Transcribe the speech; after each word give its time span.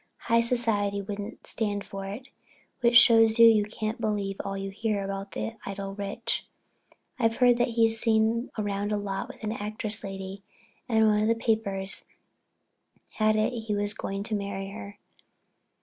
High 0.21 0.41
society 0.41 0.99
wouldn't 0.99 1.45
stand 1.45 1.85
for 1.85 2.07
it, 2.07 2.29
which 2.79 2.97
shows 2.97 3.37
you 3.37 3.63
can't 3.65 4.01
believe 4.01 4.37
all 4.43 4.57
you 4.57 4.71
hear 4.71 5.03
about 5.03 5.33
the 5.33 5.57
idle 5.63 5.93
rich. 5.93 6.47
I've 7.19 7.35
heard 7.35 7.59
that 7.59 7.67
he's 7.77 7.99
seen 7.99 8.49
round 8.57 8.91
a 8.91 8.97
lot 8.97 9.27
with 9.27 9.43
an 9.43 9.51
actress 9.51 10.03
lady 10.03 10.41
and 10.89 11.05
one 11.07 11.21
of 11.21 11.27
the 11.27 11.35
papers 11.35 12.05
had 13.19 13.35
it 13.35 13.51
he 13.67 13.75
was 13.75 13.93
going 13.93 14.23
to 14.23 14.33
marry 14.33 14.69
her. 14.71 14.97